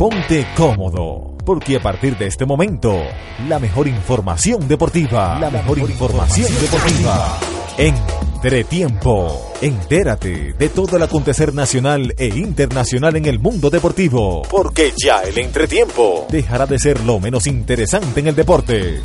[0.00, 3.02] Ponte cómodo, porque a partir de este momento,
[3.46, 7.38] la mejor información deportiva, la mejor información deportiva,
[7.76, 9.52] Entretiempo.
[9.60, 15.36] Entérate de todo el acontecer nacional e internacional en el mundo deportivo, porque ya el
[15.36, 19.02] entretiempo dejará de ser lo menos interesante en el deporte.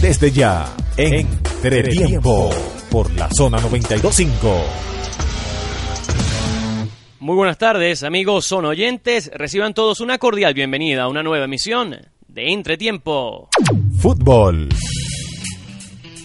[0.00, 2.50] Desde ya, Entretiempo,
[2.90, 4.86] por la zona 925.
[7.26, 9.32] Muy buenas tardes, amigos son oyentes.
[9.34, 11.96] Reciban todos una cordial bienvenida a una nueva emisión
[12.28, 13.48] de Entretiempo.
[13.98, 14.68] Fútbol.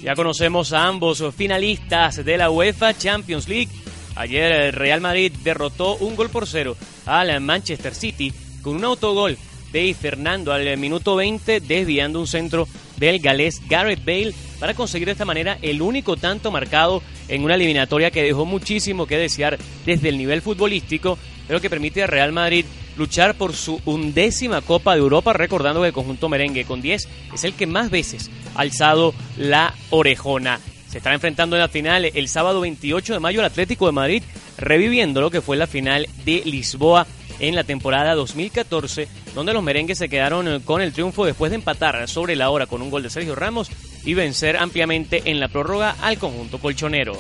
[0.04, 3.72] Ya conocemos a ambos finalistas de la UEFA Champions League.
[4.16, 8.32] Ayer el Real Madrid derrotó un gol por cero al Manchester City
[8.62, 9.40] con un autogol
[9.72, 12.68] de Fernando al minuto 20 desviando un centro
[13.02, 17.56] del galés Gareth Bale para conseguir de esta manera el único tanto marcado en una
[17.56, 22.32] eliminatoria que dejó muchísimo que desear desde el nivel futbolístico, pero que permite a Real
[22.32, 22.64] Madrid
[22.98, 27.44] luchar por su undécima Copa de Europa, recordando que el conjunto merengue con 10 es
[27.44, 30.60] el que más veces ha alzado la orejona.
[30.88, 34.24] Se estará enfrentando en la final el sábado 28 de mayo el Atlético de Madrid,
[34.58, 37.08] reviviendo lo que fue la final de Lisboa
[37.42, 42.08] en la temporada 2014, donde los merengues se quedaron con el triunfo después de empatar
[42.08, 43.70] sobre la hora con un gol de Sergio Ramos
[44.06, 47.18] y vencer ampliamente en la prórroga al conjunto colchonero.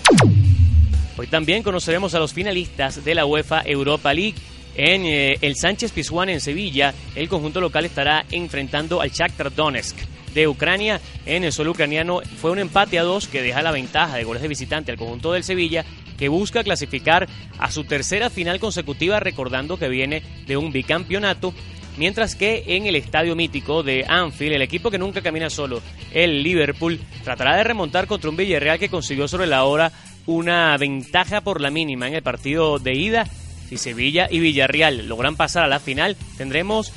[1.17, 4.35] Hoy también conoceremos a los finalistas de la UEFA Europa League.
[4.75, 9.97] En eh, el Sánchez Pizjuán en Sevilla, el conjunto local estará enfrentando al Shakhtar Donetsk
[10.33, 11.01] de Ucrania.
[11.25, 14.41] En el suelo ucraniano fue un empate a dos que deja la ventaja de goles
[14.41, 15.85] de visitante al conjunto del Sevilla
[16.17, 21.51] que busca clasificar a su tercera final consecutiva, recordando que viene de un bicampeonato.
[21.97, 25.81] Mientras que en el estadio mítico de Anfield, el equipo que nunca camina solo,
[26.13, 29.91] el Liverpool, tratará de remontar contra un Villarreal que consiguió sobre la hora
[30.25, 33.25] una ventaja por la mínima en el partido de ida.
[33.67, 36.93] Si Sevilla y Villarreal logran pasar a la final, tendremos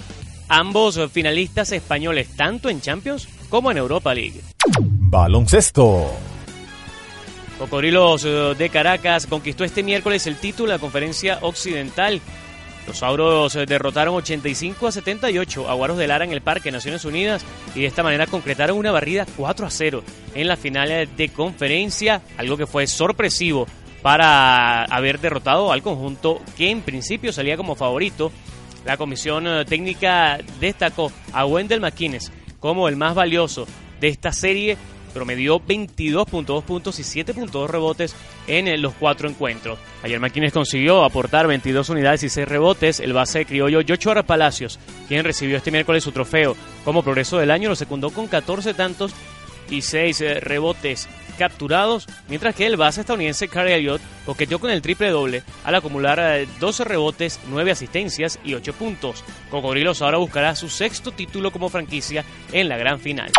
[0.54, 4.40] ambos finalistas españoles tanto en Champions como en Europa League.
[4.80, 6.10] Baloncesto.
[7.58, 12.20] Cocorilos eh, de Caracas conquistó este miércoles el título de la conferencia occidental.
[12.86, 17.04] Los Auros eh, derrotaron 85 a 78 a Guaros de Lara en el Parque Naciones
[17.04, 17.44] Unidas
[17.74, 20.02] y de esta manera concretaron una barrida 4 a 0
[20.34, 23.66] en la final de conferencia, algo que fue sorpresivo
[24.02, 28.30] para haber derrotado al conjunto que en principio salía como favorito.
[28.84, 33.66] La comisión eh, técnica destacó a Wendell McKinnes como el más valioso
[34.00, 34.76] de esta serie
[35.14, 38.14] promedió 22.2 puntos y 7.2 rebotes
[38.46, 39.78] en eh, los cuatro encuentros.
[40.02, 43.00] Ayer Maquines consiguió aportar 22 unidades y 6 rebotes.
[43.00, 44.78] El base criollo Yochoa Palacios,
[45.08, 49.14] quien recibió este miércoles su trofeo como progreso del año, lo secundó con 14 tantos
[49.70, 54.82] y 6 eh, rebotes capturados, mientras que el base estadounidense Carey Elliott coqueteó con el
[54.82, 59.24] triple doble al acumular 12 eh, rebotes, 9 asistencias y 8 puntos.
[59.50, 63.30] Cocodrilos ahora buscará su sexto título como franquicia en la gran final.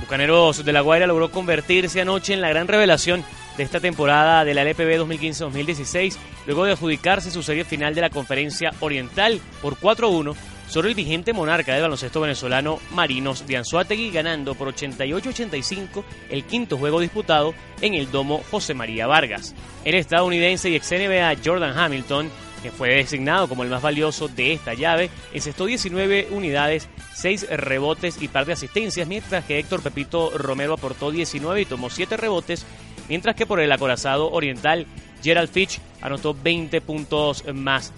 [0.00, 3.24] Bucaneros de La Guaira logró convertirse anoche en la gran revelación
[3.58, 6.16] de esta temporada de la LPB 2015-2016,
[6.46, 10.34] luego de adjudicarse su serie final de la Conferencia Oriental por 4-1
[10.68, 16.76] sobre el vigente monarca del baloncesto venezolano Marinos de Anzuategui, ganando por 88-85 el quinto
[16.76, 19.54] juego disputado en el domo José María Vargas.
[19.84, 22.30] El estadounidense y ex NBA Jordan Hamilton
[22.62, 28.20] que fue designado como el más valioso de esta llave, encestó 19 unidades, 6 rebotes
[28.20, 32.66] y par de asistencias, mientras que Héctor Pepito Romero aportó 19 y tomó 7 rebotes,
[33.08, 34.86] mientras que por el acorazado oriental
[35.22, 37.92] Gerald Fitch anotó 20 puntos más.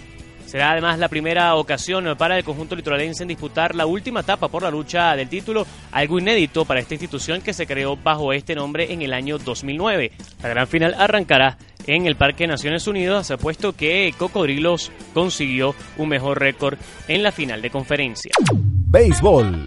[0.50, 4.64] Será además la primera ocasión para el conjunto literalense en disputar la última etapa por
[4.64, 8.92] la lucha del título, algo inédito para esta institución que se creó bajo este nombre
[8.92, 10.10] en el año 2009.
[10.42, 11.56] La gran final arrancará
[11.86, 17.62] en el Parque Naciones Unidas, puesto que Cocodrilos consiguió un mejor récord en la final
[17.62, 18.32] de conferencia.
[18.52, 19.66] Béisbol.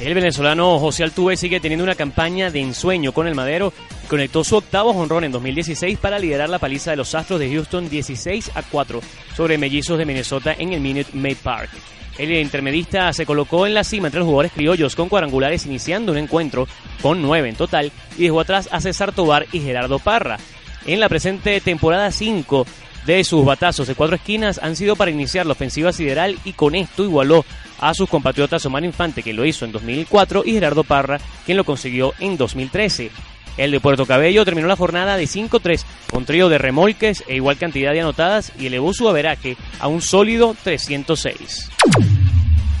[0.00, 3.74] El venezolano José Altuve sigue teniendo una campaña de ensueño con el Madero.
[4.10, 7.88] Conectó su octavo jonrón en 2016 para liderar la paliza de los Astros de Houston
[7.88, 9.00] 16 a 4
[9.36, 11.70] sobre Mellizos de Minnesota en el Minute Maid Park.
[12.18, 16.18] El intermedista se colocó en la cima entre los jugadores criollos con cuadrangulares iniciando un
[16.18, 16.66] encuentro
[17.00, 20.38] con nueve en total y dejó atrás a César Tobar y Gerardo Parra.
[20.86, 22.66] En la presente temporada 5
[23.06, 26.74] de sus batazos de cuatro esquinas han sido para iniciar la ofensiva sideral y con
[26.74, 27.44] esto igualó
[27.78, 31.64] a sus compatriotas Omar Infante, que lo hizo en 2004, y Gerardo Parra, quien lo
[31.64, 33.10] consiguió en 2013.
[33.56, 37.58] El de Puerto Cabello terminó la jornada de 5-3 con trío de remolques e igual
[37.58, 41.70] cantidad de anotadas y elevó su averaje a un sólido 306.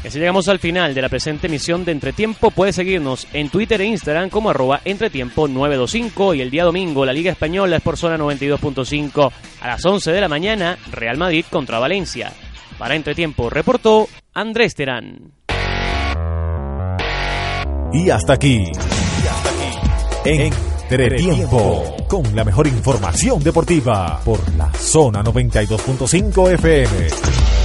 [0.04, 2.50] Así llegamos al final de la presente emisión de Entretiempo.
[2.50, 7.30] Puedes seguirnos en Twitter e Instagram como arroba Entretiempo925 y el día domingo la Liga
[7.30, 9.30] Española es por zona 92.5
[9.60, 12.32] a las 11 de la mañana Real Madrid contra Valencia.
[12.76, 15.32] Para Entretiempo reportó Andrés Terán.
[17.92, 18.06] Y.
[18.06, 18.64] Y hasta aquí.
[20.24, 21.96] Entretiempo.
[22.06, 24.20] Con la mejor información deportiva.
[24.24, 27.59] Por la zona 92.5 FM.